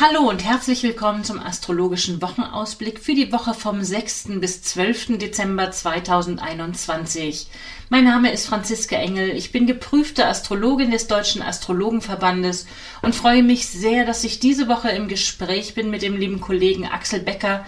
Hallo 0.00 0.28
und 0.28 0.44
herzlich 0.44 0.82
willkommen 0.82 1.22
zum 1.22 1.38
astrologischen 1.38 2.20
Wochenausblick 2.20 2.98
für 2.98 3.14
die 3.14 3.30
Woche 3.30 3.54
vom 3.54 3.80
6. 3.80 4.40
bis 4.40 4.60
12. 4.60 5.18
Dezember 5.18 5.70
2021. 5.70 7.46
Mein 7.90 8.02
Name 8.02 8.32
ist 8.32 8.48
Franziska 8.48 8.96
Engel, 8.96 9.30
ich 9.30 9.52
bin 9.52 9.68
geprüfte 9.68 10.26
Astrologin 10.26 10.90
des 10.90 11.06
Deutschen 11.06 11.42
Astrologenverbandes 11.42 12.66
und 13.02 13.14
freue 13.14 13.44
mich 13.44 13.68
sehr, 13.68 14.04
dass 14.04 14.24
ich 14.24 14.40
diese 14.40 14.66
Woche 14.66 14.90
im 14.90 15.06
Gespräch 15.06 15.76
bin 15.76 15.90
mit 15.90 16.02
dem 16.02 16.16
lieben 16.16 16.40
Kollegen 16.40 16.86
Axel 16.86 17.20
Becker, 17.20 17.64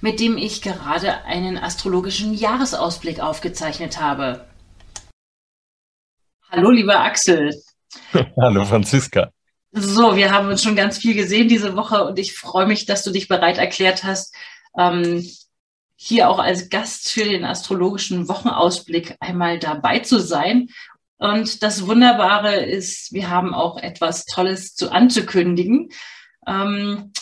mit 0.00 0.18
dem 0.18 0.38
ich 0.38 0.62
gerade 0.62 1.26
einen 1.26 1.58
astrologischen 1.58 2.32
Jahresausblick 2.32 3.20
aufgezeichnet 3.20 4.00
habe. 4.00 4.46
Hallo, 6.50 6.70
lieber 6.70 7.00
Axel. 7.00 7.54
Hallo, 8.40 8.64
Franziska. 8.64 9.30
So, 9.72 10.16
wir 10.16 10.32
haben 10.32 10.48
uns 10.48 10.62
schon 10.62 10.76
ganz 10.76 10.98
viel 10.98 11.14
gesehen 11.14 11.48
diese 11.48 11.76
Woche 11.76 12.04
und 12.04 12.18
ich 12.18 12.34
freue 12.34 12.66
mich, 12.66 12.86
dass 12.86 13.02
du 13.02 13.10
dich 13.10 13.28
bereit 13.28 13.58
erklärt 13.58 14.04
hast, 14.04 14.34
ähm, 14.78 15.26
hier 15.96 16.28
auch 16.28 16.38
als 16.38 16.68
Gast 16.68 17.10
für 17.10 17.24
den 17.24 17.44
astrologischen 17.44 18.28
Wochenausblick 18.28 19.16
einmal 19.20 19.58
dabei 19.58 20.00
zu 20.00 20.20
sein. 20.20 20.68
Und 21.18 21.62
das 21.62 21.86
Wunderbare 21.86 22.56
ist, 22.56 23.12
wir 23.12 23.30
haben 23.30 23.54
auch 23.54 23.78
etwas 23.78 24.26
Tolles 24.26 24.74
zu 24.74 24.92
anzukündigen, 24.92 25.88
ähm, 26.46 27.12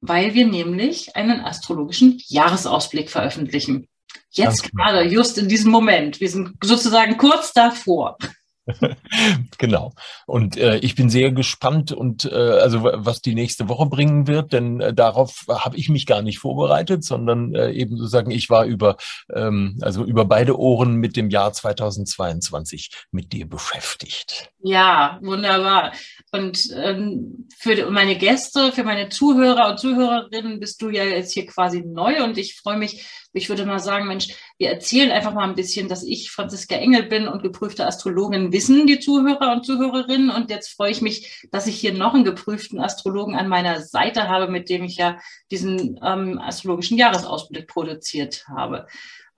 weil 0.00 0.34
wir 0.34 0.46
nämlich 0.46 1.14
einen 1.16 1.40
astrologischen 1.40 2.20
Jahresausblick 2.26 3.10
veröffentlichen. 3.10 3.88
Jetzt 4.30 4.70
gerade, 4.72 5.02
just 5.04 5.38
in 5.38 5.48
diesem 5.48 5.70
Moment. 5.70 6.20
Wir 6.20 6.30
sind 6.30 6.56
sozusagen 6.62 7.16
kurz 7.16 7.52
davor. 7.52 8.16
genau. 9.58 9.92
Und 10.26 10.56
äh, 10.56 10.78
ich 10.78 10.94
bin 10.94 11.10
sehr 11.10 11.32
gespannt 11.32 11.92
und 11.92 12.24
äh, 12.24 12.34
also 12.34 12.82
was 12.82 13.22
die 13.22 13.34
nächste 13.34 13.68
Woche 13.68 13.86
bringen 13.86 14.26
wird, 14.26 14.52
denn 14.52 14.80
äh, 14.80 14.92
darauf 14.92 15.44
habe 15.48 15.76
ich 15.76 15.88
mich 15.88 16.06
gar 16.06 16.22
nicht 16.22 16.38
vorbereitet, 16.38 17.04
sondern 17.04 17.54
äh, 17.54 17.70
eben 17.72 17.96
sozusagen 17.96 18.30
ich 18.30 18.50
war 18.50 18.64
über 18.64 18.96
ähm, 19.32 19.78
also 19.82 20.04
über 20.04 20.24
beide 20.24 20.58
Ohren 20.58 20.96
mit 20.96 21.16
dem 21.16 21.30
Jahr 21.30 21.52
2022 21.52 22.90
mit 23.12 23.32
dir 23.32 23.48
beschäftigt. 23.48 24.50
Ja, 24.68 25.20
wunderbar. 25.22 25.92
Und 26.32 26.70
ähm, 26.74 27.46
für 27.56 27.88
meine 27.88 28.16
Gäste, 28.16 28.72
für 28.72 28.82
meine 28.82 29.08
Zuhörer 29.08 29.70
und 29.70 29.78
Zuhörerinnen 29.78 30.58
bist 30.58 30.82
du 30.82 30.90
ja 30.90 31.04
jetzt 31.04 31.32
hier 31.34 31.46
quasi 31.46 31.82
neu 31.86 32.24
und 32.24 32.36
ich 32.36 32.56
freue 32.56 32.76
mich, 32.76 33.06
ich 33.32 33.48
würde 33.48 33.64
mal 33.64 33.78
sagen, 33.78 34.08
Mensch, 34.08 34.34
wir 34.58 34.70
erzählen 34.70 35.12
einfach 35.12 35.32
mal 35.32 35.48
ein 35.48 35.54
bisschen, 35.54 35.88
dass 35.88 36.02
ich 36.02 36.32
Franziska 36.32 36.74
Engel 36.74 37.04
bin 37.04 37.28
und 37.28 37.44
geprüfte 37.44 37.86
Astrologin 37.86 38.50
wissen 38.50 38.88
die 38.88 38.98
Zuhörer 38.98 39.52
und 39.52 39.64
Zuhörerinnen. 39.64 40.30
Und 40.30 40.50
jetzt 40.50 40.74
freue 40.74 40.90
ich 40.90 41.00
mich, 41.00 41.46
dass 41.52 41.68
ich 41.68 41.78
hier 41.78 41.94
noch 41.94 42.14
einen 42.14 42.24
geprüften 42.24 42.80
Astrologen 42.80 43.36
an 43.36 43.46
meiner 43.46 43.82
Seite 43.82 44.28
habe, 44.28 44.50
mit 44.50 44.68
dem 44.68 44.82
ich 44.82 44.96
ja 44.96 45.20
diesen 45.52 46.00
ähm, 46.02 46.40
astrologischen 46.40 46.98
Jahresausblick 46.98 47.68
produziert 47.68 48.48
habe. 48.48 48.88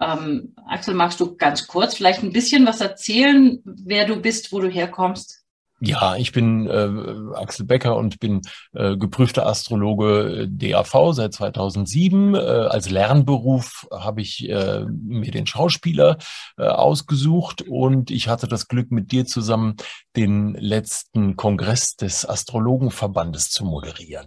Ähm, 0.01 0.55
Axel, 0.67 0.95
magst 0.95 1.19
du 1.21 1.37
ganz 1.37 1.67
kurz 1.67 1.95
vielleicht 1.95 2.23
ein 2.23 2.33
bisschen 2.33 2.67
was 2.67 2.81
erzählen, 2.81 3.61
wer 3.65 4.07
du 4.07 4.17
bist, 4.21 4.53
wo 4.53 4.61
du 4.61 4.69
herkommst? 4.69 5.45
Ja, 5.81 6.17
ich 6.17 6.33
bin 6.33 6.67
äh, 6.67 7.37
Axel 7.37 7.65
Becker 7.65 7.97
und 7.97 8.19
bin 8.19 8.43
äh, 8.75 8.97
geprüfter 8.97 9.47
Astrologe 9.47 10.43
äh, 10.43 10.49
DAV 10.49 11.13
seit 11.13 11.35
2007. 11.35 12.35
Äh, 12.35 12.39
als 12.39 12.91
Lernberuf 12.91 13.87
habe 13.93 14.21
ich 14.21 14.49
äh, 14.49 14.85
mir 14.87 15.31
den 15.31 15.47
Schauspieler 15.47 16.19
äh, 16.57 16.65
ausgesucht 16.65 17.63
und 17.63 18.11
ich 18.11 18.27
hatte 18.27 18.49
das 18.49 18.67
Glück, 18.67 18.91
mit 18.91 19.13
dir 19.13 19.25
zusammen 19.25 19.77
den 20.17 20.55
letzten 20.55 21.37
Kongress 21.37 21.95
des 21.95 22.29
Astrologenverbandes 22.29 23.51
zu 23.51 23.65
moderieren. 23.65 24.27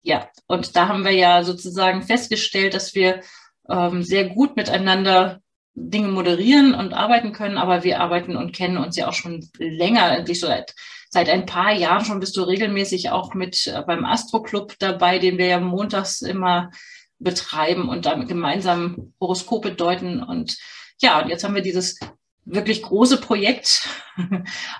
Ja, 0.00 0.28
und 0.46 0.74
da 0.74 0.88
haben 0.88 1.04
wir 1.04 1.12
ja 1.12 1.44
sozusagen 1.44 2.02
festgestellt, 2.02 2.72
dass 2.72 2.94
wir 2.94 3.20
ähm, 3.68 4.02
sehr 4.02 4.28
gut 4.28 4.56
miteinander 4.56 5.40
Dinge 5.74 6.08
moderieren 6.08 6.74
und 6.74 6.92
arbeiten 6.94 7.32
können, 7.32 7.58
aber 7.58 7.82
wir 7.82 8.00
arbeiten 8.00 8.36
und 8.36 8.52
kennen 8.52 8.78
uns 8.78 8.96
ja 8.96 9.08
auch 9.08 9.12
schon 9.12 9.48
länger, 9.58 10.04
eigentlich 10.04 10.38
so 10.38 10.46
seit, 10.46 10.74
seit 11.10 11.28
ein 11.28 11.46
paar 11.46 11.72
Jahren 11.72 12.04
schon 12.04 12.20
bist 12.20 12.36
du 12.36 12.42
regelmäßig 12.42 13.10
auch 13.10 13.34
mit 13.34 13.66
äh, 13.66 13.82
beim 13.86 14.04
Astro 14.04 14.42
Club 14.42 14.74
dabei, 14.78 15.18
den 15.18 15.38
wir 15.38 15.46
ja 15.46 15.60
montags 15.60 16.22
immer 16.22 16.70
betreiben 17.18 17.88
und 17.88 18.06
damit 18.06 18.28
gemeinsam 18.28 19.14
Horoskope 19.20 19.72
deuten. 19.72 20.22
Und 20.22 20.58
ja, 21.00 21.20
und 21.20 21.28
jetzt 21.28 21.42
haben 21.42 21.54
wir 21.54 21.62
dieses 21.62 21.98
wirklich 22.44 22.82
große 22.82 23.20
Projekt 23.20 23.88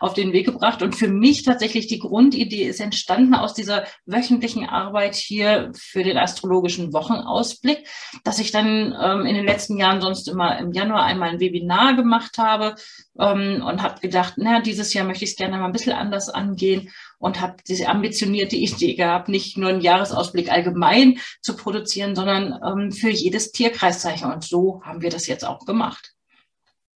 auf 0.01 0.15
den 0.15 0.33
Weg 0.33 0.47
gebracht. 0.47 0.83
Und 0.83 0.95
für 0.95 1.09
mich 1.09 1.43
tatsächlich 1.43 1.87
die 1.87 1.99
Grundidee 1.99 2.65
ist 2.65 2.81
entstanden 2.81 3.35
aus 3.35 3.55
dieser 3.55 3.85
wöchentlichen 4.07 4.69
Arbeit 4.69 5.15
hier 5.15 5.73
für 5.75 6.03
den 6.03 6.19
astrologischen 6.19 6.93
Wochenausblick, 6.93 7.87
dass 8.23 8.39
ich 8.39 8.53
dann 8.53 8.95
ähm, 9.01 9.27
in 9.27 9.35
den 9.35 9.47
letzten 9.47 9.79
Jahren 9.79 10.01
sonst 10.01 10.29
immer 10.29 10.59
im 10.59 10.73
Januar 10.73 11.05
einmal 11.05 11.31
ein 11.31 11.41
Webinar 11.41 11.95
gemacht 11.95 12.39
habe 12.39 12.75
ähm, 13.19 13.63
und 13.67 13.83
habe 13.83 14.01
gedacht, 14.01 14.35
na, 14.37 14.61
dieses 14.61 14.93
Jahr 14.93 15.07
möchte 15.07 15.25
ich 15.25 15.31
es 15.31 15.37
gerne 15.37 15.57
mal 15.57 15.67
ein 15.67 15.73
bisschen 15.73 15.93
anders 15.95 16.29
angehen 16.29 16.91
und 17.19 17.41
habe 17.41 17.57
diese 17.67 17.89
ambitionierte 17.89 18.57
Idee 18.57 18.95
gehabt, 18.95 19.29
nicht 19.29 19.57
nur 19.57 19.71
einen 19.71 19.81
Jahresausblick 19.81 20.51
allgemein 20.51 21.19
zu 21.41 21.57
produzieren, 21.57 22.15
sondern 22.15 22.61
ähm, 22.63 22.93
für 22.93 23.11
jedes 23.11 23.53
Tierkreiszeichen. 23.53 24.31
Und 24.31 24.45
so 24.45 24.83
haben 24.85 25.01
wir 25.01 25.11
das 25.11 25.27
jetzt 25.27 25.45
auch 25.45 25.65
gemacht. 25.65 26.13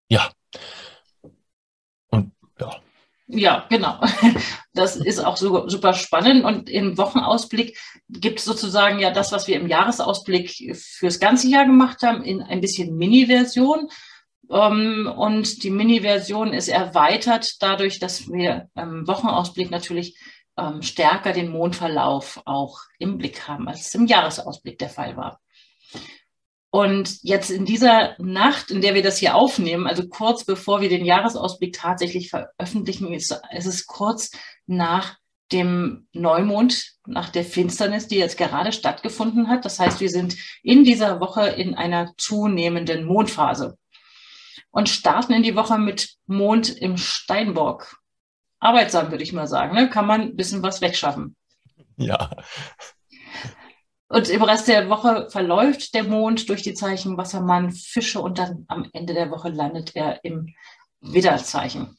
Ja. 0.08 0.30
Ja, 3.28 3.66
genau. 3.68 4.00
Das 4.74 4.94
ist 4.94 5.18
auch 5.18 5.36
super 5.36 5.92
spannend. 5.94 6.44
Und 6.44 6.70
im 6.70 6.96
Wochenausblick 6.98 7.76
gibt 8.08 8.38
es 8.38 8.44
sozusagen 8.44 9.00
ja 9.00 9.10
das, 9.10 9.32
was 9.32 9.48
wir 9.48 9.56
im 9.56 9.66
Jahresausblick 9.66 10.76
fürs 10.76 11.18
ganze 11.18 11.48
Jahr 11.48 11.66
gemacht 11.66 12.02
haben, 12.02 12.22
in 12.22 12.42
ein 12.42 12.60
bisschen 12.60 12.96
Mini-Version. 12.96 13.88
Ähm, 14.48 15.12
und 15.16 15.64
die 15.64 15.70
Mini-Version 15.70 16.52
ist 16.52 16.68
erweitert 16.68 17.56
dadurch, 17.58 17.98
dass 17.98 18.28
wir 18.28 18.68
im 18.76 19.08
Wochenausblick 19.08 19.68
natürlich 19.72 20.16
ähm, 20.56 20.82
stärker 20.82 21.32
den 21.32 21.48
Mondverlauf 21.48 22.40
auch 22.44 22.78
im 23.00 23.18
Blick 23.18 23.48
haben, 23.48 23.66
als 23.68 23.80
es 23.80 23.94
im 23.96 24.06
Jahresausblick 24.06 24.78
der 24.78 24.90
Fall 24.90 25.16
war. 25.16 25.40
Und 26.70 27.22
jetzt 27.22 27.50
in 27.50 27.64
dieser 27.64 28.14
Nacht, 28.18 28.70
in 28.70 28.82
der 28.82 28.94
wir 28.94 29.02
das 29.02 29.18
hier 29.18 29.34
aufnehmen, 29.34 29.86
also 29.86 30.06
kurz 30.06 30.44
bevor 30.44 30.80
wir 30.80 30.90
den 30.90 31.04
Jahresausblick 31.04 31.72
tatsächlich 31.72 32.28
veröffentlichen, 32.28 33.12
ist, 33.14 33.40
ist 33.52 33.66
es 33.66 33.86
kurz 33.86 34.30
nach 34.66 35.16
dem 35.50 36.06
Neumond, 36.12 36.92
nach 37.06 37.30
der 37.30 37.44
Finsternis, 37.44 38.06
die 38.06 38.16
jetzt 38.16 38.36
gerade 38.36 38.72
stattgefunden 38.72 39.48
hat. 39.48 39.64
Das 39.64 39.78
heißt, 39.78 40.00
wir 40.00 40.10
sind 40.10 40.36
in 40.62 40.84
dieser 40.84 41.20
Woche 41.20 41.48
in 41.48 41.74
einer 41.74 42.12
zunehmenden 42.18 43.04
Mondphase 43.04 43.78
und 44.70 44.90
starten 44.90 45.32
in 45.32 45.42
die 45.42 45.56
Woche 45.56 45.78
mit 45.78 46.16
Mond 46.26 46.68
im 46.68 46.98
Steinbock. 46.98 47.98
Arbeitsam, 48.60 49.10
würde 49.10 49.22
ich 49.22 49.32
mal 49.32 49.46
sagen. 49.46 49.74
Ne? 49.74 49.88
Kann 49.88 50.06
man 50.06 50.20
ein 50.20 50.36
bisschen 50.36 50.62
was 50.62 50.82
wegschaffen. 50.82 51.34
Ja. 51.96 52.30
Und 54.08 54.30
im 54.30 54.42
Rest 54.42 54.68
der 54.68 54.88
Woche 54.88 55.28
verläuft 55.30 55.94
der 55.94 56.04
Mond 56.04 56.48
durch 56.48 56.62
die 56.62 56.74
Zeichen 56.74 57.18
Wassermann, 57.18 57.72
Fische 57.72 58.20
und 58.20 58.38
dann 58.38 58.64
am 58.68 58.88
Ende 58.92 59.12
der 59.12 59.30
Woche 59.30 59.50
landet 59.50 59.94
er 59.94 60.24
im 60.24 60.54
Widderzeichen. 61.00 61.96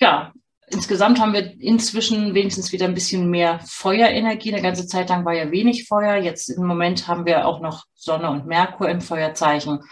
Ja, 0.00 0.32
insgesamt 0.66 1.20
haben 1.20 1.32
wir 1.32 1.60
inzwischen 1.60 2.34
wenigstens 2.34 2.72
wieder 2.72 2.86
ein 2.86 2.94
bisschen 2.94 3.30
mehr 3.30 3.60
Feuerenergie. 3.64 4.52
Eine 4.52 4.62
ganze 4.62 4.88
Zeit 4.88 5.08
lang 5.08 5.24
war 5.24 5.34
ja 5.34 5.52
wenig 5.52 5.86
Feuer. 5.86 6.16
Jetzt 6.16 6.48
im 6.48 6.64
Moment 6.64 7.06
haben 7.06 7.24
wir 7.24 7.46
auch 7.46 7.60
noch 7.60 7.84
Sonne 7.94 8.28
und 8.28 8.46
Merkur 8.46 8.88
im 8.88 9.00
Feuerzeichen. 9.00 9.84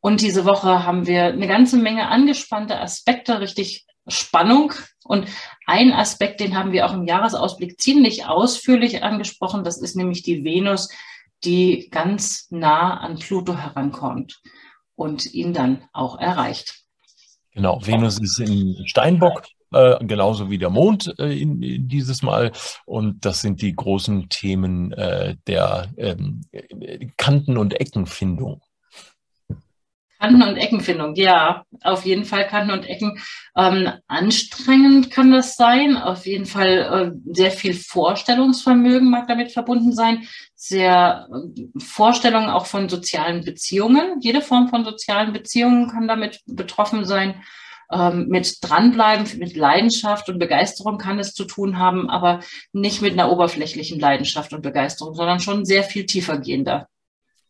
Und 0.00 0.20
diese 0.20 0.44
Woche 0.44 0.84
haben 0.84 1.06
wir 1.06 1.24
eine 1.24 1.46
ganze 1.46 1.78
Menge 1.78 2.08
angespannte 2.08 2.78
Aspekte, 2.78 3.40
richtig 3.40 3.86
Spannung. 4.10 4.72
Und 5.04 5.26
ein 5.66 5.92
Aspekt, 5.92 6.40
den 6.40 6.56
haben 6.56 6.72
wir 6.72 6.86
auch 6.86 6.94
im 6.94 7.06
Jahresausblick 7.06 7.80
ziemlich 7.80 8.26
ausführlich 8.26 9.02
angesprochen, 9.02 9.64
das 9.64 9.80
ist 9.80 9.96
nämlich 9.96 10.22
die 10.22 10.44
Venus, 10.44 10.88
die 11.44 11.88
ganz 11.90 12.46
nah 12.50 12.98
an 12.98 13.18
Pluto 13.18 13.56
herankommt 13.56 14.40
und 14.94 15.32
ihn 15.32 15.52
dann 15.52 15.84
auch 15.92 16.18
erreicht. 16.18 16.84
Genau, 17.52 17.80
Venus 17.84 18.20
ist 18.20 18.38
in 18.38 18.86
Steinbock, 18.86 19.42
äh, 19.72 20.04
genauso 20.04 20.50
wie 20.50 20.58
der 20.58 20.70
Mond 20.70 21.12
äh, 21.18 21.40
in, 21.40 21.62
in 21.62 21.88
dieses 21.88 22.22
Mal. 22.22 22.52
Und 22.86 23.24
das 23.24 23.40
sind 23.40 23.62
die 23.62 23.74
großen 23.74 24.28
Themen 24.28 24.92
äh, 24.92 25.36
der 25.46 25.88
ähm, 25.96 26.42
Kanten- 27.16 27.56
und 27.56 27.80
Eckenfindung. 27.80 28.62
Kanten- 30.20 30.42
und 30.42 30.56
Eckenfindung, 30.56 31.14
ja, 31.14 31.64
auf 31.82 32.04
jeden 32.04 32.26
Fall 32.26 32.46
Kanten 32.46 32.72
und 32.72 32.86
Ecken. 32.86 33.18
Ähm, 33.56 33.88
anstrengend 34.06 35.10
kann 35.10 35.30
das 35.30 35.56
sein, 35.56 35.96
auf 35.96 36.26
jeden 36.26 36.44
Fall 36.44 37.14
äh, 37.26 37.32
sehr 37.32 37.50
viel 37.50 37.72
Vorstellungsvermögen 37.72 39.08
mag 39.08 39.28
damit 39.28 39.50
verbunden 39.50 39.92
sein, 39.92 40.28
sehr 40.54 41.26
äh, 41.32 41.62
Vorstellungen 41.78 42.50
auch 42.50 42.66
von 42.66 42.90
sozialen 42.90 43.44
Beziehungen. 43.44 44.20
Jede 44.20 44.42
Form 44.42 44.68
von 44.68 44.84
sozialen 44.84 45.32
Beziehungen 45.32 45.88
kann 45.88 46.06
damit 46.06 46.40
betroffen 46.46 47.06
sein. 47.06 47.42
Ähm, 47.90 48.28
mit 48.28 48.58
dranbleiben, 48.60 49.26
mit 49.38 49.56
Leidenschaft 49.56 50.28
und 50.28 50.38
Begeisterung 50.38 50.98
kann 50.98 51.18
es 51.18 51.32
zu 51.32 51.44
tun 51.44 51.78
haben, 51.78 52.08
aber 52.08 52.40
nicht 52.72 53.02
mit 53.02 53.14
einer 53.14 53.32
oberflächlichen 53.32 53.98
Leidenschaft 53.98 54.52
und 54.52 54.62
Begeisterung, 54.62 55.14
sondern 55.14 55.40
schon 55.40 55.64
sehr 55.64 55.82
viel 55.82 56.06
tiefer 56.06 56.38
gehender. 56.38 56.88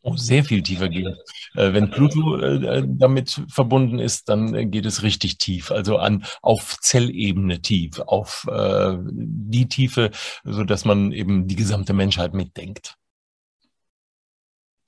Oh, 0.03 0.17
sehr 0.17 0.45
viel 0.45 0.63
tiefer 0.63 0.89
gehen. 0.89 1.15
Äh, 1.55 1.75
wenn 1.75 1.91
Pluto 1.91 2.39
äh, 2.39 2.83
damit 2.87 3.43
verbunden 3.49 3.99
ist, 3.99 4.31
dann 4.31 4.55
äh, 4.55 4.65
geht 4.65 4.87
es 4.87 5.03
richtig 5.03 5.37
tief, 5.37 5.71
also 5.71 5.99
an 5.99 6.25
auf 6.41 6.79
Zellebene 6.81 7.61
tief, 7.61 7.99
auf 8.01 8.47
äh, 8.51 8.97
die 9.03 9.69
Tiefe, 9.69 10.11
so 10.43 10.65
dass 10.65 10.87
man 10.87 11.13
eben 11.13 11.49
die 11.49 11.57
gesamte 11.57 11.93
Menschheit 11.93 12.33
mitdenkt. 12.33 12.97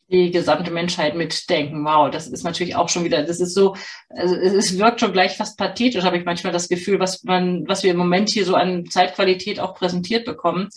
Die 0.08 0.30
gesamte 0.30 0.70
Menschheit 0.70 1.14
mitdenken. 1.14 1.84
Wow, 1.84 2.10
das 2.10 2.26
ist 2.26 2.44
natürlich 2.44 2.74
auch 2.76 2.88
schon 2.88 3.04
wieder, 3.04 3.22
das 3.22 3.40
ist 3.40 3.54
so, 3.54 3.76
also 4.08 4.34
es 4.34 4.78
wirkt 4.78 5.00
schon 5.00 5.12
gleich 5.12 5.36
fast 5.36 5.58
pathetisch, 5.58 6.04
habe 6.04 6.16
ich 6.16 6.24
manchmal 6.24 6.54
das 6.54 6.68
Gefühl, 6.68 7.00
was 7.00 7.22
man, 7.24 7.68
was 7.68 7.82
wir 7.82 7.90
im 7.90 7.98
Moment 7.98 8.30
hier 8.30 8.46
so 8.46 8.54
an 8.54 8.86
Zeitqualität 8.86 9.60
auch 9.60 9.74
präsentiert 9.74 10.24
bekommen. 10.24 10.70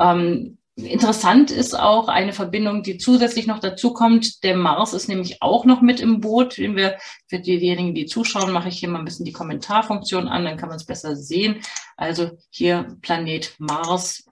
Ähm, 0.00 0.58
Interessant 0.76 1.50
ist 1.50 1.78
auch 1.78 2.08
eine 2.08 2.32
Verbindung, 2.32 2.82
die 2.82 2.96
zusätzlich 2.96 3.46
noch 3.46 3.58
dazu 3.58 3.92
kommt. 3.92 4.42
Der 4.44 4.56
Mars 4.56 4.94
ist 4.94 5.08
nämlich 5.08 5.42
auch 5.42 5.64
noch 5.64 5.82
mit 5.82 6.00
im 6.00 6.20
Boot. 6.20 6.58
Wenn 6.58 6.76
wir, 6.76 6.98
für 7.28 7.38
diejenigen, 7.38 7.94
die 7.94 8.06
zuschauen, 8.06 8.52
mache 8.52 8.68
ich 8.68 8.78
hier 8.78 8.88
mal 8.88 9.00
ein 9.00 9.04
bisschen 9.04 9.26
die 9.26 9.32
Kommentarfunktion 9.32 10.28
an, 10.28 10.44
dann 10.44 10.56
kann 10.56 10.68
man 10.68 10.76
es 10.76 10.86
besser 10.86 11.16
sehen. 11.16 11.60
Also 11.96 12.30
hier 12.50 12.96
Planet 13.02 13.54
Mars, 13.58 14.24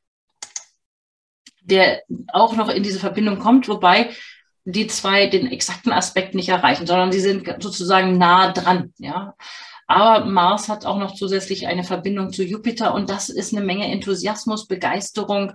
der 1.61 2.03
auch 2.33 2.57
noch 2.57 2.69
in 2.69 2.83
diese 2.83 2.99
Verbindung 2.99 3.39
kommt, 3.39 3.69
wobei 3.69 4.11
die 4.65 4.87
zwei 4.87 5.27
den 5.27 5.51
exakten 5.51 5.93
Aspekt 5.93 6.35
nicht 6.35 6.49
erreichen, 6.49 6.87
sondern 6.87 7.13
sie 7.13 7.21
sind 7.21 7.47
sozusagen 7.61 8.19
nah 8.19 8.53
dran, 8.53 8.93
ja. 8.99 9.35
Aber 9.87 10.27
Mars 10.27 10.69
hat 10.69 10.85
auch 10.85 10.99
noch 10.99 11.15
zusätzlich 11.15 11.67
eine 11.67 11.83
Verbindung 11.83 12.31
zu 12.31 12.45
Jupiter 12.45 12.93
und 12.93 13.09
das 13.09 13.31
ist 13.31 13.55
eine 13.55 13.65
Menge 13.65 13.91
Enthusiasmus, 13.91 14.67
Begeisterung, 14.67 15.55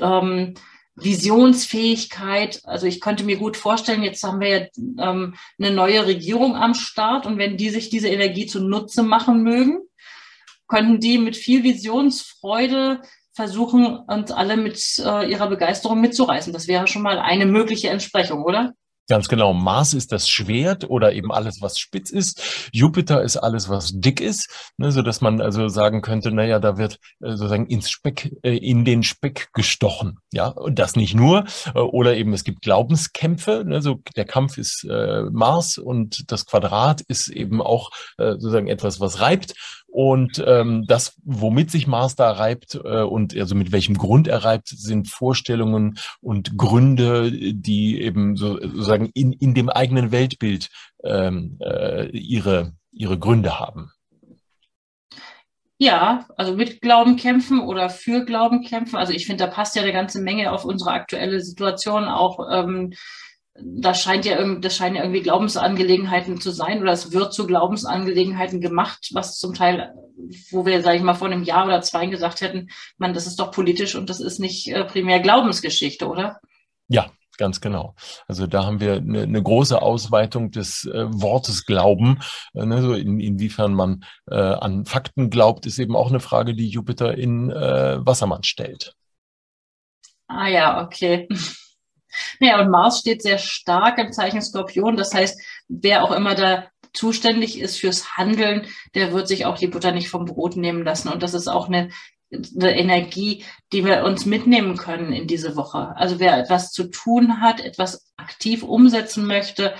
ähm, 0.00 0.54
Visionsfähigkeit. 0.96 2.60
Also 2.64 2.86
ich 2.86 3.00
könnte 3.00 3.24
mir 3.24 3.36
gut 3.36 3.56
vorstellen, 3.56 4.02
jetzt 4.02 4.22
haben 4.22 4.40
wir 4.40 4.48
ja 4.48 4.66
ähm, 4.76 5.34
eine 5.58 5.70
neue 5.70 6.06
Regierung 6.06 6.56
am 6.56 6.74
Start 6.74 7.26
und 7.26 7.38
wenn 7.38 7.56
die 7.56 7.70
sich 7.70 7.90
diese 7.90 8.08
Energie 8.08 8.46
zunutze 8.46 9.02
machen 9.02 9.42
mögen, 9.42 9.80
könnten 10.68 10.98
die 10.98 11.18
mit 11.18 11.36
viel 11.36 11.62
Visionsfreude 11.62 13.02
versuchen, 13.34 13.98
uns 13.98 14.32
alle 14.32 14.56
mit 14.56 14.80
äh, 14.98 15.30
ihrer 15.30 15.48
Begeisterung 15.48 16.00
mitzureißen. 16.00 16.52
Das 16.52 16.66
wäre 16.66 16.86
schon 16.86 17.02
mal 17.02 17.18
eine 17.18 17.44
mögliche 17.44 17.90
Entsprechung, 17.90 18.42
oder? 18.42 18.72
Ganz 19.08 19.28
genau. 19.28 19.52
Mars 19.52 19.94
ist 19.94 20.10
das 20.10 20.28
Schwert 20.28 20.90
oder 20.90 21.12
eben 21.12 21.30
alles, 21.30 21.62
was 21.62 21.78
spitz 21.78 22.10
ist. 22.10 22.70
Jupiter 22.72 23.22
ist 23.22 23.36
alles, 23.36 23.68
was 23.68 23.92
dick 23.94 24.20
ist, 24.20 24.72
ne, 24.78 24.90
so 24.90 25.02
dass 25.02 25.20
man 25.20 25.40
also 25.40 25.68
sagen 25.68 26.02
könnte, 26.02 26.32
naja, 26.32 26.58
da 26.58 26.76
wird 26.76 26.98
äh, 27.20 27.30
sozusagen 27.30 27.66
ins 27.66 27.88
Speck, 27.88 28.32
äh, 28.42 28.56
in 28.56 28.84
den 28.84 29.04
Speck 29.04 29.50
gestochen. 29.52 30.18
Ja, 30.32 30.48
und 30.48 30.78
das 30.80 30.96
nicht 30.96 31.14
nur. 31.14 31.44
Äh, 31.74 31.78
oder 31.78 32.16
eben 32.16 32.32
es 32.32 32.42
gibt 32.42 32.62
Glaubenskämpfe. 32.62 33.62
Ne, 33.64 33.80
so 33.80 34.00
der 34.16 34.24
Kampf 34.24 34.58
ist 34.58 34.84
äh, 34.90 35.22
Mars 35.30 35.78
und 35.78 36.30
das 36.32 36.46
Quadrat 36.46 37.00
ist 37.02 37.28
eben 37.28 37.62
auch 37.62 37.90
äh, 38.18 38.32
sozusagen 38.32 38.66
etwas, 38.66 38.98
was 38.98 39.20
reibt. 39.20 39.54
Und 39.88 40.44
ähm, 40.46 40.84
das, 40.86 41.16
womit 41.24 41.70
sich 41.70 41.86
Mars 41.86 42.16
da 42.16 42.30
reibt 42.32 42.74
äh, 42.74 43.02
und 43.02 43.34
also 43.36 43.54
mit 43.54 43.72
welchem 43.72 43.96
Grund 43.96 44.28
er 44.28 44.44
reibt, 44.44 44.68
sind 44.68 45.08
Vorstellungen 45.08 45.98
und 46.20 46.58
Gründe, 46.58 47.32
die 47.32 48.02
eben 48.02 48.36
so, 48.36 48.60
sozusagen 48.60 49.10
in, 49.14 49.32
in 49.32 49.54
dem 49.54 49.70
eigenen 49.70 50.12
Weltbild 50.12 50.68
ähm, 51.02 51.58
äh, 51.62 52.08
ihre, 52.08 52.72
ihre 52.92 53.18
Gründe 53.18 53.58
haben. 53.58 53.90
Ja, 55.78 56.26
also 56.36 56.54
mit 56.54 56.80
Glauben 56.80 57.16
kämpfen 57.16 57.60
oder 57.60 57.90
für 57.90 58.24
Glauben 58.24 58.62
kämpfen. 58.62 58.96
Also 58.96 59.12
ich 59.12 59.26
finde, 59.26 59.44
da 59.44 59.50
passt 59.50 59.76
ja 59.76 59.82
eine 59.82 59.92
ganze 59.92 60.22
Menge 60.22 60.50
auf 60.52 60.64
unsere 60.64 60.92
aktuelle 60.92 61.40
Situation 61.40 62.04
auch. 62.04 62.38
Ähm, 62.50 62.94
das 63.60 64.02
scheint 64.02 64.24
ja 64.24 64.38
irgendwie, 64.38 64.60
das 64.60 64.76
scheinen 64.76 64.96
ja 64.96 65.02
irgendwie 65.02 65.22
Glaubensangelegenheiten 65.22 66.40
zu 66.40 66.50
sein 66.50 66.80
oder 66.82 66.92
es 66.92 67.12
wird 67.12 67.32
zu 67.32 67.46
Glaubensangelegenheiten 67.46 68.60
gemacht, 68.60 69.10
was 69.12 69.38
zum 69.38 69.54
Teil, 69.54 69.94
wo 70.50 70.66
wir, 70.66 70.82
sage 70.82 70.96
ich 70.96 71.02
mal, 71.02 71.14
vor 71.14 71.28
einem 71.28 71.42
Jahr 71.42 71.66
oder 71.66 71.80
zwei 71.82 72.06
gesagt 72.06 72.40
hätten, 72.40 72.68
man, 72.98 73.14
das 73.14 73.26
ist 73.26 73.40
doch 73.40 73.50
politisch 73.50 73.94
und 73.94 74.10
das 74.10 74.20
ist 74.20 74.38
nicht 74.38 74.68
äh, 74.68 74.84
primär 74.84 75.20
Glaubensgeschichte, 75.20 76.06
oder? 76.08 76.40
Ja, 76.88 77.10
ganz 77.38 77.60
genau. 77.60 77.94
Also 78.28 78.46
da 78.46 78.64
haben 78.64 78.80
wir 78.80 78.94
eine, 78.94 79.22
eine 79.22 79.42
große 79.42 79.80
Ausweitung 79.80 80.50
des 80.50 80.84
äh, 80.84 81.06
Wortes 81.08 81.66
Glauben. 81.66 82.20
Äh, 82.54 82.66
ne, 82.66 82.82
so 82.82 82.94
in, 82.94 83.20
inwiefern 83.20 83.74
man 83.74 84.04
äh, 84.30 84.36
an 84.36 84.84
Fakten 84.84 85.30
glaubt, 85.30 85.66
ist 85.66 85.78
eben 85.78 85.96
auch 85.96 86.10
eine 86.10 86.20
Frage, 86.20 86.54
die 86.54 86.68
Jupiter 86.68 87.16
in 87.16 87.50
äh, 87.50 88.04
Wassermann 88.04 88.42
stellt. 88.42 88.94
Ah 90.28 90.48
ja, 90.48 90.84
okay. 90.84 91.28
Naja, 92.40 92.60
und 92.60 92.70
Mars 92.70 93.00
steht 93.00 93.22
sehr 93.22 93.38
stark 93.38 93.98
im 93.98 94.12
Zeichen 94.12 94.42
Skorpion. 94.42 94.96
Das 94.96 95.14
heißt, 95.14 95.40
wer 95.68 96.04
auch 96.04 96.12
immer 96.12 96.34
da 96.34 96.68
zuständig 96.92 97.60
ist 97.60 97.78
fürs 97.78 98.16
Handeln, 98.16 98.66
der 98.94 99.12
wird 99.12 99.28
sich 99.28 99.46
auch 99.46 99.58
die 99.58 99.66
Butter 99.66 99.92
nicht 99.92 100.08
vom 100.08 100.24
Brot 100.24 100.56
nehmen 100.56 100.82
lassen. 100.82 101.08
Und 101.08 101.22
das 101.22 101.34
ist 101.34 101.48
auch 101.48 101.68
eine, 101.68 101.90
eine 102.32 102.76
Energie, 102.76 103.44
die 103.72 103.84
wir 103.84 104.04
uns 104.04 104.26
mitnehmen 104.26 104.76
können 104.76 105.12
in 105.12 105.26
diese 105.26 105.56
Woche. 105.56 105.94
Also 105.96 106.18
wer 106.18 106.38
etwas 106.38 106.72
zu 106.72 106.84
tun 106.84 107.40
hat, 107.40 107.60
etwas 107.60 108.12
aktiv 108.16 108.62
umsetzen 108.62 109.26
möchte 109.26 109.74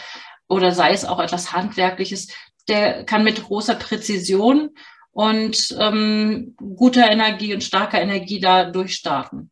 oder 0.49 0.73
sei 0.73 0.93
es 0.93 1.05
auch 1.05 1.19
etwas 1.19 1.53
Handwerkliches, 1.53 2.29
der 2.69 3.05
kann 3.05 3.25
mit 3.25 3.43
großer 3.43 3.75
Präzision 3.75 4.71
und 5.13 5.75
ähm, 5.79 6.55
guter 6.59 7.11
Energie 7.11 7.55
und 7.55 7.65
starker 7.65 8.01
Energie 8.01 8.41
da 8.41 8.65
durchstarten. 8.65 9.51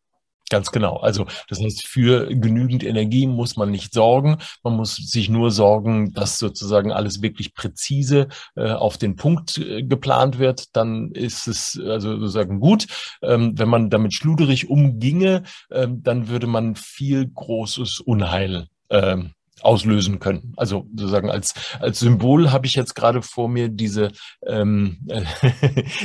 Ganz 0.55 0.71
genau. 0.71 0.99
Also 0.99 1.27
das 1.49 1.61
heißt, 1.61 1.85
für 1.85 2.29
genügend 2.29 2.85
Energie 2.85 3.27
muss 3.27 3.57
man 3.57 3.73
nicht 3.73 3.93
sorgen. 3.93 4.39
Man 4.63 4.77
muss 4.77 4.95
sich 4.95 5.29
nur 5.29 5.51
sorgen, 5.51 6.13
dass 6.13 6.39
sozusagen 6.39 6.93
alles 6.93 7.23
wirklich 7.23 7.55
präzise 7.55 8.29
äh, 8.55 8.71
auf 8.71 8.97
den 8.97 9.17
Punkt 9.17 9.59
äh, 9.59 9.83
geplant 9.83 10.39
wird. 10.39 10.77
Dann 10.77 11.11
ist 11.11 11.49
es 11.49 11.77
also 11.85 12.21
sozusagen 12.21 12.61
gut. 12.61 12.87
Ähm, 13.21 13.59
wenn 13.59 13.69
man 13.69 13.91
damit 13.91 14.15
schluderig 14.15 14.71
umginge, 14.71 15.43
ähm, 15.73 16.05
dann 16.05 16.29
würde 16.29 16.47
man 16.47 16.77
viel 16.77 17.27
großes 17.27 17.99
Unheil 17.99 18.69
ähm, 18.91 19.33
auslösen 19.65 20.19
können. 20.19 20.53
Also 20.57 20.87
sozusagen 20.95 21.31
als, 21.31 21.55
als 21.81 21.99
Symbol 22.01 22.53
habe 22.53 22.67
ich 22.67 22.75
jetzt 22.75 22.95
gerade 22.95 23.23
vor 23.23 23.49
mir 23.49 23.69
diese 23.69 24.13
ähm, 24.47 24.99
äh, 25.09 25.25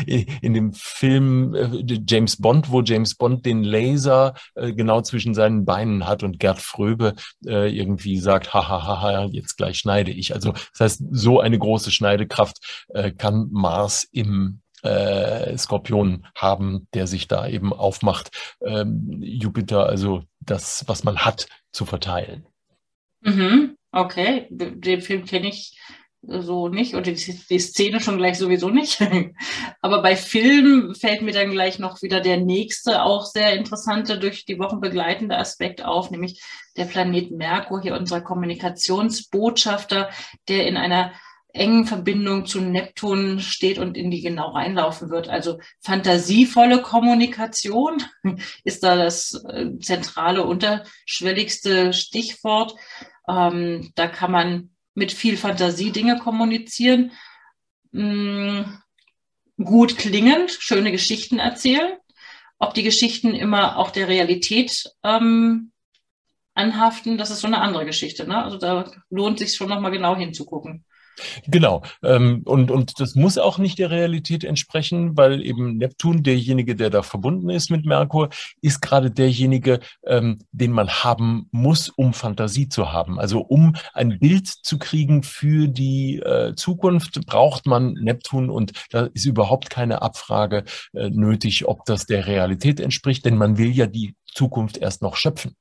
in 0.41 0.53
dem 0.53 0.73
Film 0.73 1.53
äh, 1.55 1.99
James 2.07 2.37
Bond, 2.37 2.71
wo 2.71 2.81
James 2.81 3.15
Bond 3.15 3.45
den 3.45 3.63
Laser 3.63 4.33
äh, 4.55 4.73
genau 4.73 5.01
zwischen 5.01 5.33
seinen 5.33 5.65
Beinen 5.65 6.07
hat 6.07 6.23
und 6.23 6.39
Gerd 6.39 6.59
Fröbe 6.59 7.15
äh, 7.45 7.69
irgendwie 7.75 8.17
sagt, 8.17 8.53
hahaha, 8.53 9.25
jetzt 9.31 9.57
gleich 9.57 9.77
schneide 9.77 10.11
ich. 10.11 10.33
Also 10.33 10.51
das 10.51 10.79
heißt, 10.79 11.03
so 11.11 11.39
eine 11.39 11.59
große 11.59 11.91
Schneidekraft 11.91 12.85
äh, 12.89 13.11
kann 13.11 13.49
Mars 13.51 14.07
im 14.11 14.61
äh, 14.83 15.57
Skorpion 15.57 16.25
haben, 16.35 16.87
der 16.93 17.07
sich 17.07 17.27
da 17.27 17.47
eben 17.47 17.73
aufmacht, 17.73 18.31
ähm, 18.65 19.17
Jupiter, 19.21 19.85
also 19.85 20.23
das, 20.39 20.85
was 20.87 21.03
man 21.03 21.19
hat, 21.19 21.47
zu 21.71 21.85
verteilen. 21.85 22.47
Mhm, 23.21 23.77
okay, 23.91 24.47
den 24.49 25.01
Film 25.01 25.25
kenne 25.25 25.49
ich 25.49 25.77
so 26.21 26.67
nicht 26.67 26.95
und 26.95 27.07
die, 27.07 27.13
die, 27.13 27.59
Szene 27.59 28.01
schon 28.01 28.17
gleich 28.17 28.37
sowieso 28.37 28.69
nicht. 28.69 28.99
Aber 29.81 30.01
bei 30.01 30.15
Film 30.15 30.93
fällt 30.93 31.21
mir 31.21 31.31
dann 31.31 31.51
gleich 31.51 31.79
noch 31.79 32.01
wieder 32.01 32.19
der 32.19 32.37
nächste, 32.37 33.03
auch 33.03 33.25
sehr 33.25 33.53
interessante, 33.53 34.19
durch 34.19 34.45
die 34.45 34.59
Wochen 34.59 34.81
begleitende 34.81 35.37
Aspekt 35.37 35.83
auf, 35.83 36.11
nämlich 36.11 36.41
der 36.75 36.85
Planet 36.85 37.31
Merkur, 37.31 37.81
hier 37.81 37.95
unser 37.95 38.21
Kommunikationsbotschafter, 38.21 40.09
der 40.49 40.67
in 40.67 40.75
einer 40.75 41.13
engen 41.53 41.85
Verbindung 41.85 42.45
zu 42.45 42.61
Neptun 42.61 43.39
steht 43.39 43.79
und 43.79 43.97
in 43.97 44.11
die 44.11 44.21
genau 44.21 44.51
reinlaufen 44.51 45.09
wird. 45.09 45.29
Also 45.29 45.59
fantasievolle 45.81 46.81
Kommunikation 46.81 48.03
ist 48.63 48.83
da 48.83 48.95
das 48.95 49.43
äh, 49.49 49.77
zentrale, 49.79 50.43
unterschwelligste 50.43 51.93
Stichwort. 51.93 52.75
Ähm, 53.27 53.91
da 53.95 54.07
kann 54.07 54.31
man 54.31 54.69
mit 54.93 55.11
viel 55.11 55.37
Fantasie 55.37 55.91
Dinge 55.91 56.19
kommunizieren, 56.19 57.11
mh, 57.91 58.61
mm, 59.57 59.63
gut 59.63 59.97
klingend, 59.97 60.51
schöne 60.51 60.91
Geschichten 60.91 61.39
erzählen. 61.39 61.97
Ob 62.59 62.73
die 62.73 62.83
Geschichten 62.83 63.33
immer 63.33 63.77
auch 63.77 63.91
der 63.91 64.07
Realität 64.07 64.91
ähm, 65.03 65.71
anhaften, 66.53 67.17
das 67.17 67.31
ist 67.31 67.39
so 67.39 67.47
eine 67.47 67.61
andere 67.61 67.85
Geschichte. 67.85 68.27
Ne? 68.27 68.43
Also 68.43 68.57
da 68.57 68.91
lohnt 69.09 69.39
sich 69.39 69.55
schon 69.55 69.69
nochmal 69.69 69.91
genau 69.91 70.15
hinzugucken. 70.15 70.85
Genau. 71.47 71.83
Ähm, 72.03 72.41
und, 72.45 72.71
und 72.71 72.99
das 72.99 73.15
muss 73.15 73.37
auch 73.37 73.57
nicht 73.57 73.79
der 73.79 73.91
Realität 73.91 74.43
entsprechen, 74.43 75.17
weil 75.17 75.43
eben 75.43 75.77
Neptun, 75.77 76.23
derjenige, 76.23 76.75
der 76.75 76.89
da 76.89 77.01
verbunden 77.01 77.49
ist 77.49 77.69
mit 77.71 77.85
Merkur, 77.85 78.29
ist 78.61 78.81
gerade 78.81 79.11
derjenige, 79.11 79.79
ähm, 80.05 80.39
den 80.51 80.71
man 80.71 80.89
haben 80.89 81.47
muss, 81.51 81.89
um 81.89 82.13
Fantasie 82.13 82.69
zu 82.69 82.91
haben. 82.91 83.19
Also 83.19 83.39
um 83.41 83.75
ein 83.93 84.19
Bild 84.19 84.47
zu 84.47 84.77
kriegen 84.77 85.23
für 85.23 85.67
die 85.67 86.19
äh, 86.19 86.55
Zukunft, 86.55 87.25
braucht 87.25 87.65
man 87.65 87.93
Neptun 87.93 88.49
und 88.49 88.71
da 88.89 89.09
ist 89.13 89.25
überhaupt 89.25 89.69
keine 89.69 90.01
Abfrage 90.01 90.63
äh, 90.93 91.09
nötig, 91.09 91.67
ob 91.67 91.85
das 91.85 92.05
der 92.05 92.27
Realität 92.27 92.79
entspricht, 92.79 93.25
denn 93.25 93.37
man 93.37 93.57
will 93.57 93.71
ja 93.71 93.87
die 93.87 94.15
Zukunft 94.33 94.77
erst 94.77 95.01
noch 95.01 95.15
schöpfen. 95.15 95.55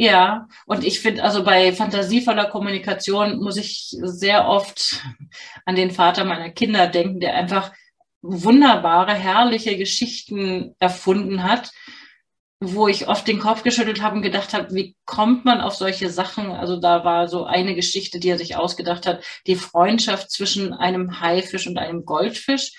Ja, 0.00 0.46
und 0.66 0.84
ich 0.84 1.00
finde, 1.00 1.24
also 1.24 1.42
bei 1.42 1.72
fantasievoller 1.72 2.44
Kommunikation 2.44 3.40
muss 3.40 3.56
ich 3.56 3.88
sehr 4.00 4.46
oft 4.46 5.02
an 5.66 5.74
den 5.74 5.90
Vater 5.90 6.24
meiner 6.24 6.50
Kinder 6.50 6.86
denken, 6.86 7.18
der 7.18 7.34
einfach 7.34 7.72
wunderbare, 8.22 9.12
herrliche 9.12 9.76
Geschichten 9.76 10.76
erfunden 10.78 11.42
hat, 11.42 11.72
wo 12.60 12.86
ich 12.86 13.08
oft 13.08 13.26
den 13.26 13.40
Kopf 13.40 13.64
geschüttelt 13.64 14.00
habe 14.00 14.14
und 14.14 14.22
gedacht 14.22 14.54
habe, 14.54 14.72
wie 14.72 14.94
kommt 15.04 15.44
man 15.44 15.60
auf 15.60 15.74
solche 15.74 16.10
Sachen? 16.10 16.52
Also 16.52 16.76
da 16.80 17.04
war 17.04 17.26
so 17.26 17.44
eine 17.44 17.74
Geschichte, 17.74 18.20
die 18.20 18.28
er 18.28 18.38
sich 18.38 18.54
ausgedacht 18.54 19.04
hat, 19.04 19.24
die 19.48 19.56
Freundschaft 19.56 20.30
zwischen 20.30 20.72
einem 20.74 21.20
Haifisch 21.20 21.66
und 21.66 21.76
einem 21.76 22.04
Goldfisch 22.04 22.72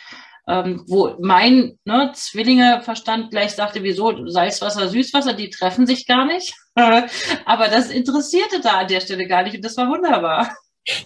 ähm, 0.50 0.84
wo 0.88 1.16
mein 1.22 1.78
ne, 1.86 2.12
Zwillinge-Verstand 2.14 3.30
gleich 3.30 3.52
sagte, 3.52 3.84
wieso 3.84 4.28
Salzwasser, 4.28 4.90
Süßwasser, 4.90 5.34
die 5.34 5.52
treffen 5.52 5.86
sich 5.86 6.08
gar 6.08 6.26
nicht. 6.26 6.56
aber 7.46 7.68
das 7.68 7.90
interessierte 7.90 8.60
da 8.62 8.80
an 8.80 8.88
der 8.88 9.02
Stelle 9.02 9.28
gar 9.28 9.44
nicht 9.44 9.56
und 9.56 9.64
das 9.64 9.78
war 9.78 9.88
wunderbar. 9.88 10.50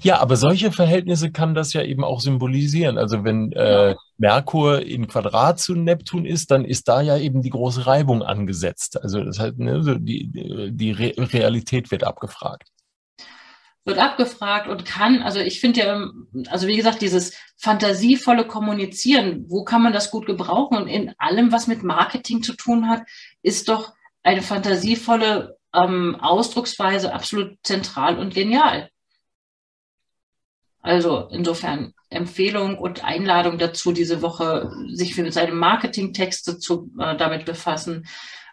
Ja, 0.01 0.19
aber 0.19 0.37
solche 0.37 0.71
Verhältnisse 0.71 1.31
kann 1.31 1.55
das 1.55 1.73
ja 1.73 1.81
eben 1.81 2.05
auch 2.05 2.21
symbolisieren. 2.21 2.97
Also 2.97 3.25
wenn 3.25 3.51
äh, 3.51 3.95
Merkur 4.17 4.81
in 4.81 5.07
Quadrat 5.07 5.59
zu 5.59 5.75
Neptun 5.75 6.25
ist, 6.25 6.51
dann 6.51 6.63
ist 6.63 6.87
da 6.87 7.01
ja 7.01 7.17
eben 7.17 7.41
die 7.41 7.49
große 7.49 7.85
Reibung 7.85 8.23
angesetzt. 8.23 9.01
Also 9.01 9.21
das 9.23 9.39
heißt, 9.39 9.57
ne, 9.57 9.83
so 9.83 9.95
die, 9.95 10.29
die 10.71 10.91
Re 10.91 11.13
Realität 11.17 11.91
wird 11.91 12.05
abgefragt 12.05 12.72
wird 13.85 13.97
abgefragt 13.97 14.67
und 14.67 14.85
kann, 14.85 15.21
also 15.21 15.39
ich 15.39 15.59
finde 15.59 15.79
ja, 15.81 16.09
also 16.47 16.67
wie 16.67 16.77
gesagt, 16.77 17.01
dieses 17.01 17.37
fantasievolle 17.57 18.47
Kommunizieren, 18.47 19.45
wo 19.49 19.63
kann 19.63 19.83
man 19.83 19.93
das 19.93 20.09
gut 20.09 20.25
gebrauchen? 20.25 20.77
Und 20.77 20.87
in 20.87 21.13
allem, 21.17 21.51
was 21.51 21.67
mit 21.67 21.83
Marketing 21.83 22.43
zu 22.43 22.53
tun 22.53 22.87
hat, 22.87 23.03
ist 23.41 23.67
doch 23.67 23.93
eine 24.23 24.41
fantasievolle 24.41 25.57
ähm, 25.73 26.15
Ausdrucksweise 26.15 27.13
absolut 27.13 27.57
zentral 27.63 28.17
und 28.17 28.33
genial. 28.33 28.89
Also 30.81 31.29
insofern 31.31 31.93
Empfehlung 32.09 32.77
und 32.77 33.03
Einladung 33.03 33.57
dazu, 33.57 33.91
diese 33.91 34.21
Woche 34.21 34.71
sich 34.93 35.17
mit 35.17 35.33
seinem 35.33 35.57
Marketingtexte 35.57 36.59
zu 36.59 36.91
äh, 36.99 37.17
damit 37.17 37.45
befassen, 37.45 38.05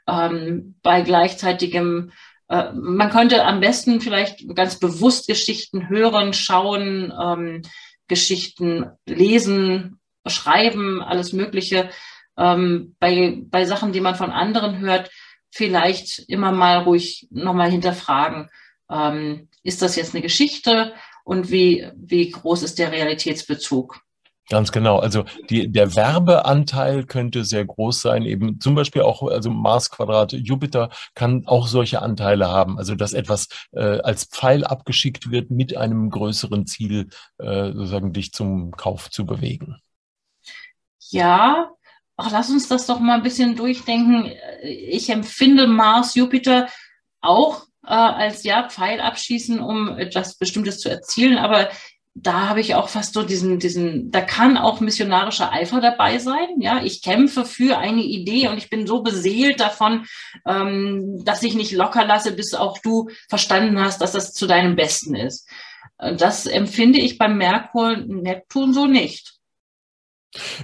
ähm, 0.06 0.76
bei 0.82 1.02
gleichzeitigem 1.02 2.12
äh, 2.50 2.72
man 2.72 3.10
könnte 3.10 3.44
am 3.44 3.60
besten 3.60 4.00
vielleicht 4.00 4.54
ganz 4.54 4.78
bewusst 4.78 5.28
Geschichten 5.28 5.88
hören, 5.88 6.34
schauen, 6.34 7.12
ähm, 7.18 7.62
Geschichten 8.08 8.90
lesen, 9.06 10.00
schreiben, 10.26 11.00
alles 11.00 11.32
Mögliche. 11.32 11.90
Ähm, 12.36 12.96
bei, 12.98 13.38
bei 13.44 13.64
Sachen, 13.64 13.92
die 13.92 14.00
man 14.00 14.16
von 14.16 14.32
anderen 14.32 14.80
hört, 14.80 15.10
vielleicht 15.52 16.18
immer 16.28 16.50
mal 16.50 16.78
ruhig 16.78 17.28
nochmal 17.30 17.70
hinterfragen. 17.70 18.50
Ähm, 18.90 19.48
ist 19.62 19.80
das 19.80 19.94
jetzt 19.94 20.14
eine 20.14 20.22
Geschichte 20.22 20.92
und 21.22 21.52
wie, 21.52 21.88
wie 21.94 22.30
groß 22.30 22.64
ist 22.64 22.80
der 22.80 22.90
Realitätsbezug? 22.90 24.00
Ganz 24.50 24.72
genau. 24.72 24.98
Also 24.98 25.24
die, 25.48 25.70
der 25.70 25.94
Werbeanteil 25.94 27.04
könnte 27.06 27.44
sehr 27.44 27.64
groß 27.64 28.00
sein. 28.00 28.24
Eben 28.24 28.60
zum 28.60 28.74
Beispiel 28.74 29.02
auch, 29.02 29.22
also 29.22 29.48
Mars 29.48 29.90
Quadrat 29.90 30.32
Jupiter 30.32 30.90
kann 31.14 31.46
auch 31.46 31.68
solche 31.68 32.02
Anteile 32.02 32.48
haben. 32.48 32.76
Also 32.76 32.96
dass 32.96 33.12
etwas 33.12 33.48
äh, 33.70 34.00
als 34.00 34.24
Pfeil 34.24 34.64
abgeschickt 34.64 35.30
wird 35.30 35.52
mit 35.52 35.76
einem 35.76 36.10
größeren 36.10 36.66
Ziel, 36.66 37.10
äh, 37.38 37.72
sozusagen 37.72 38.12
dich 38.12 38.32
zum 38.32 38.72
Kauf 38.72 39.08
zu 39.08 39.24
bewegen. 39.24 39.76
Ja, 41.10 41.70
Ach, 42.22 42.30
lass 42.30 42.50
uns 42.50 42.68
das 42.68 42.84
doch 42.84 43.00
mal 43.00 43.14
ein 43.14 43.22
bisschen 43.22 43.56
durchdenken. 43.56 44.30
Ich 44.62 45.08
empfinde 45.08 45.66
Mars 45.66 46.14
Jupiter 46.14 46.68
auch 47.22 47.64
äh, 47.82 47.94
als 47.94 48.44
ja 48.44 48.68
Pfeil 48.68 49.00
abschießen, 49.00 49.58
um 49.58 49.96
etwas 49.96 50.36
Bestimmtes 50.36 50.80
zu 50.80 50.90
erzielen, 50.90 51.38
aber 51.38 51.70
da 52.14 52.48
habe 52.48 52.60
ich 52.60 52.74
auch 52.74 52.88
fast 52.88 53.14
so 53.14 53.22
diesen, 53.22 53.58
diesen, 53.58 54.10
da 54.10 54.20
kann 54.20 54.56
auch 54.56 54.80
missionarischer 54.80 55.52
Eifer 55.52 55.80
dabei 55.80 56.18
sein. 56.18 56.48
Ja, 56.58 56.82
ich 56.82 57.02
kämpfe 57.02 57.44
für 57.44 57.78
eine 57.78 58.02
Idee 58.02 58.48
und 58.48 58.58
ich 58.58 58.68
bin 58.68 58.86
so 58.86 59.02
beseelt 59.02 59.60
davon, 59.60 60.06
ähm, 60.46 61.24
dass 61.24 61.42
ich 61.42 61.54
nicht 61.54 61.72
locker 61.72 62.04
lasse, 62.04 62.32
bis 62.32 62.54
auch 62.54 62.78
du 62.78 63.08
verstanden 63.28 63.80
hast, 63.80 64.00
dass 64.00 64.12
das 64.12 64.32
zu 64.32 64.46
deinem 64.46 64.76
Besten 64.76 65.14
ist. 65.14 65.48
Das 65.98 66.46
empfinde 66.46 66.98
ich 66.98 67.18
beim 67.18 67.36
Merkur 67.36 67.96
Neptun 67.96 68.72
so 68.72 68.86
nicht. 68.86 69.39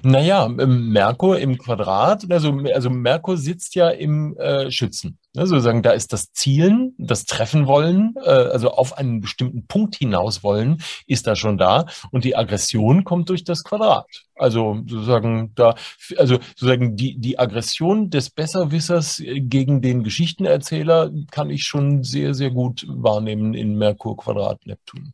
Naja, 0.02 0.48
Merkur 0.48 1.38
im 1.38 1.58
Quadrat, 1.58 2.30
also, 2.30 2.56
also 2.72 2.88
Merkur 2.88 3.36
sitzt 3.36 3.74
ja 3.74 3.90
im 3.90 4.36
äh, 4.36 4.70
Schützen. 4.70 5.18
Ne, 5.34 5.46
sozusagen, 5.46 5.82
da 5.82 5.90
ist 5.90 6.12
das 6.12 6.32
Zielen, 6.32 6.94
das 6.98 7.26
Treffen 7.26 7.66
wollen, 7.66 8.14
äh, 8.24 8.30
also 8.30 8.70
auf 8.70 8.96
einen 8.96 9.20
bestimmten 9.20 9.66
Punkt 9.66 9.96
hinaus 9.96 10.42
wollen, 10.44 10.82
ist 11.06 11.26
da 11.26 11.34
schon 11.34 11.58
da. 11.58 11.86
Und 12.10 12.24
die 12.24 12.36
Aggression 12.36 13.04
kommt 13.04 13.28
durch 13.28 13.44
das 13.44 13.64
Quadrat. 13.64 14.06
Also 14.36 14.82
sozusagen 14.86 15.52
da, 15.54 15.74
also 16.16 16.38
sozusagen 16.54 16.96
die, 16.96 17.18
die 17.18 17.38
Aggression 17.38 18.08
des 18.08 18.30
Besserwissers 18.30 19.20
gegen 19.26 19.82
den 19.82 20.04
Geschichtenerzähler 20.04 21.10
kann 21.30 21.50
ich 21.50 21.64
schon 21.64 22.04
sehr, 22.04 22.32
sehr 22.32 22.50
gut 22.50 22.86
wahrnehmen 22.88 23.52
in 23.52 23.76
Merkur 23.76 24.16
Quadrat 24.16 24.64
Neptun. 24.64 25.12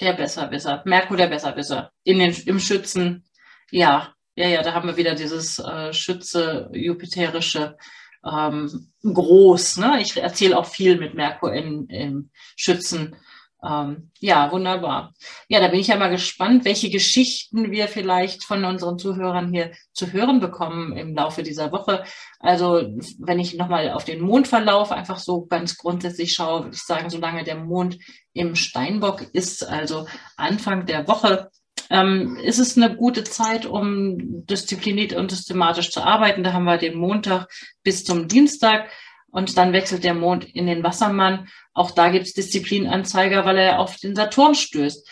Der 0.00 0.14
Besserwisser, 0.14 0.82
Merkur 0.84 1.16
der 1.16 1.28
Besserwisser, 1.28 1.90
in 2.02 2.18
den, 2.18 2.34
im 2.46 2.58
Schützen 2.58 3.24
ja, 3.72 4.14
ja, 4.36 4.48
ja, 4.48 4.62
da 4.62 4.74
haben 4.74 4.88
wir 4.88 4.96
wieder 4.96 5.14
dieses 5.14 5.58
äh, 5.58 5.92
Schütze 5.92 6.70
Jupiterische 6.72 7.76
ähm, 8.24 8.92
groß. 9.02 9.78
Ne? 9.78 10.00
Ich 10.00 10.16
erzähle 10.16 10.58
auch 10.58 10.66
viel 10.66 10.98
mit 10.98 11.14
Merkur 11.14 11.52
in, 11.52 11.86
in 11.88 12.30
Schützen. 12.56 13.16
Ähm, 13.64 14.10
ja, 14.18 14.50
wunderbar. 14.50 15.14
Ja, 15.48 15.60
da 15.60 15.68
bin 15.68 15.80
ich 15.80 15.86
ja 15.86 15.96
mal 15.96 16.10
gespannt, 16.10 16.64
welche 16.64 16.90
Geschichten 16.90 17.70
wir 17.70 17.88
vielleicht 17.88 18.44
von 18.44 18.64
unseren 18.64 18.98
Zuhörern 18.98 19.52
hier 19.52 19.72
zu 19.92 20.12
hören 20.12 20.40
bekommen 20.40 20.96
im 20.96 21.14
Laufe 21.14 21.42
dieser 21.42 21.70
Woche. 21.70 22.04
Also, 22.40 22.82
wenn 23.20 23.38
ich 23.38 23.54
nochmal 23.54 23.90
auf 23.90 24.04
den 24.04 24.20
Mondverlauf 24.20 24.90
einfach 24.90 25.18
so 25.18 25.46
ganz 25.46 25.78
grundsätzlich 25.78 26.34
schaue, 26.34 26.64
würde 26.64 26.74
ich 26.74 26.82
sagen, 26.82 27.08
solange 27.08 27.44
der 27.44 27.56
Mond 27.56 27.98
im 28.32 28.56
Steinbock 28.56 29.22
ist, 29.32 29.64
also 29.64 30.06
Anfang 30.36 30.86
der 30.86 31.06
Woche, 31.06 31.50
ähm, 31.92 32.36
ist 32.36 32.58
es 32.58 32.76
eine 32.76 32.96
gute 32.96 33.22
Zeit, 33.22 33.66
um 33.66 34.46
diszipliniert 34.46 35.12
und 35.12 35.30
systematisch 35.30 35.90
zu 35.90 36.02
arbeiten. 36.02 36.42
Da 36.42 36.54
haben 36.54 36.64
wir 36.64 36.78
den 36.78 36.96
Montag 36.96 37.48
bis 37.82 38.02
zum 38.04 38.28
Dienstag 38.28 38.88
und 39.30 39.58
dann 39.58 39.74
wechselt 39.74 40.02
der 40.02 40.14
Mond 40.14 40.44
in 40.44 40.66
den 40.66 40.82
Wassermann. 40.82 41.48
Auch 41.74 41.90
da 41.90 42.08
gibt 42.08 42.26
es 42.26 42.32
Disziplinanzeiger, 42.32 43.44
weil 43.44 43.58
er 43.58 43.78
auf 43.78 43.98
den 43.98 44.16
Saturn 44.16 44.54
stößt. 44.54 45.06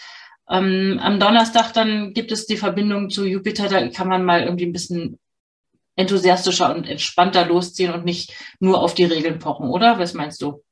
Ähm, 0.48 0.98
am 1.02 1.20
Donnerstag 1.20 1.72
dann 1.74 2.14
gibt 2.14 2.32
es 2.32 2.46
die 2.46 2.56
Verbindung 2.56 3.10
zu 3.10 3.26
Jupiter, 3.26 3.68
da 3.68 3.86
kann 3.88 4.08
man 4.08 4.24
mal 4.24 4.42
irgendwie 4.42 4.66
ein 4.66 4.72
bisschen 4.72 5.18
enthusiastischer 5.96 6.74
und 6.74 6.88
entspannter 6.88 7.44
losziehen 7.44 7.92
und 7.92 8.06
nicht 8.06 8.32
nur 8.58 8.80
auf 8.80 8.94
die 8.94 9.04
Regeln 9.04 9.38
pochen, 9.38 9.68
oder? 9.68 9.98
Was 9.98 10.14
meinst 10.14 10.40
du? 10.40 10.62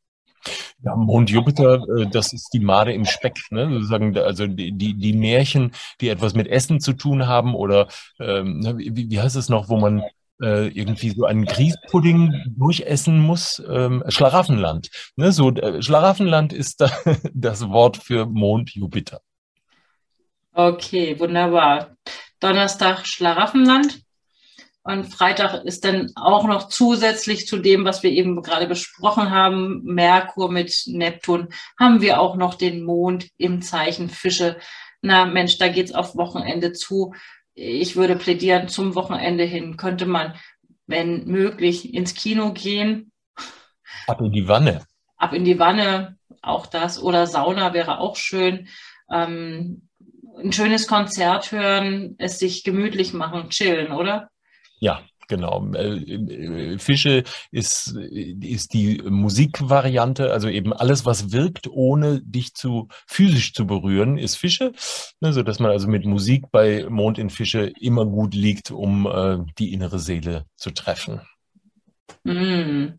Ja, 0.83 0.95
Mond 0.95 1.29
Jupiter, 1.29 1.83
äh, 1.97 2.07
das 2.07 2.33
ist 2.33 2.51
die 2.53 2.61
Made 2.61 2.93
im 2.93 3.05
Speck, 3.05 3.37
ne? 3.51 3.69
Sozusagen, 3.69 4.17
also 4.17 4.47
die, 4.47 4.73
die, 4.73 4.95
die 4.95 5.13
Märchen, 5.13 5.73
die 6.01 6.09
etwas 6.09 6.35
mit 6.35 6.47
Essen 6.47 6.81
zu 6.81 6.93
tun 6.93 7.27
haben 7.27 7.55
oder 7.55 7.89
ähm, 8.21 8.63
wie, 8.77 9.11
wie 9.11 9.21
heißt 9.21 9.35
es 9.35 9.49
noch, 9.49 9.69
wo 9.69 9.77
man 9.79 10.05
äh, 10.41 10.69
irgendwie 10.69 11.11
so 11.11 11.25
einen 11.25 11.45
Grießpudding 11.45 12.55
durchessen 12.57 13.19
muss. 13.19 13.63
Ähm, 13.69 14.05
Schlaraffenland. 14.09 14.91
Ne? 15.17 15.33
So, 15.33 15.51
äh, 15.51 15.83
Schlaraffenland 15.83 16.53
ist 16.53 16.81
da 16.81 16.91
das 17.35 17.69
Wort 17.69 17.97
für 17.97 18.27
Mond 18.27 18.71
Jupiter. 18.71 19.21
Okay, 20.53 21.19
wunderbar. 21.19 21.97
Donnerstag 22.41 23.07
Schlaraffenland. 23.07 24.01
Und 24.89 25.05
Freitag 25.05 25.67
ist 25.67 25.85
dann 25.85 26.13
auch 26.15 26.47
noch 26.47 26.71
zusätzlich 26.71 27.47
zu 27.47 27.59
dem, 27.59 27.85
was 27.85 28.03
wir 28.03 28.11
eben 28.11 28.41
gerade 28.41 28.67
besprochen 28.67 29.31
haben, 29.31 29.83
Merkur 29.85 30.51
mit 30.51 30.85
Neptun, 30.87 31.49
haben 31.79 32.01
wir 32.01 32.19
auch 32.19 32.37
noch 32.37 32.55
den 32.55 32.85
Mond 32.85 33.29
im 33.37 33.61
Zeichen 33.61 34.09
Fische. 34.09 34.57
Na 35.03 35.27
Mensch, 35.27 35.59
da 35.59 35.69
geht's 35.69 35.93
auf 35.93 36.17
Wochenende 36.17 36.73
zu. 36.73 37.13
Ich 37.53 37.97
würde 37.97 38.17
plädieren, 38.17 38.69
zum 38.69 38.95
Wochenende 38.95 39.45
hin 39.45 39.77
könnte 39.77 40.07
man, 40.07 40.33
wenn 40.87 41.27
möglich, 41.27 41.93
ins 41.93 42.15
Kino 42.15 42.55
gehen. 42.55 43.13
Ab 44.07 44.23
in 44.23 44.33
die 44.33 44.49
Wanne. 44.49 44.87
Ab 45.19 45.35
in 45.35 45.45
die 45.45 45.59
Wanne, 45.59 46.17
auch 46.41 46.65
das. 46.65 47.03
Oder 47.03 47.27
Sauna 47.27 47.75
wäre 47.75 47.99
auch 47.99 48.17
schön. 48.17 48.69
ähm, 49.13 49.83
ein 50.39 50.53
schönes 50.55 50.87
Konzert 50.87 51.53
hören, 51.53 52.15
es 52.17 52.39
sich 52.39 52.65
gemütlich 52.65 53.13
machen, 53.13 53.51
chillen, 53.51 53.93
oder? 53.93 54.31
Ja, 54.79 55.03
Genau. 55.29 55.71
Äh, 55.75 55.99
äh, 55.99 56.79
Fische 56.79 57.23
ist, 57.51 57.95
ist 57.95 58.73
die 58.73 59.03
Musikvariante, 59.05 60.33
also 60.33 60.49
eben 60.49 60.73
alles, 60.73 61.05
was 61.05 61.33
wirkt, 61.33 61.69
ohne 61.69 62.23
dich 62.23 62.55
zu 62.55 62.89
physisch 63.07 63.53
zu 63.53 63.67
berühren, 63.67 64.17
ist 64.17 64.37
Fische. 64.37 64.73
Ne, 65.21 65.33
so 65.35 65.43
dass 65.43 65.59
man 65.59 65.71
also 65.71 65.87
mit 65.87 66.07
Musik 66.07 66.47
bei 66.51 66.87
Mond 66.89 67.19
in 67.19 67.29
Fische 67.29 67.71
immer 67.79 68.07
gut 68.07 68.35
liegt, 68.35 68.71
um 68.71 69.07
äh, 69.07 69.39
die 69.59 69.75
innere 69.75 69.99
Seele 69.99 70.47
zu 70.57 70.71
treffen. 70.71 71.21
Mm. 72.25 72.99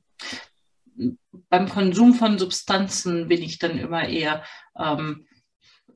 Beim 1.50 1.69
Konsum 1.69 2.13
von 2.13 2.38
Substanzen 2.38 3.27
bin 3.27 3.41
ich 3.41 3.57
dann 3.57 3.77
immer 3.77 4.07
eher 4.07 4.43
ähm, 4.77 5.25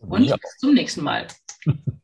und 0.00 0.24
ja. 0.24 0.36
bis 0.36 0.56
zum 0.56 0.72
nächsten 0.72 1.02
Mal. 1.02 1.26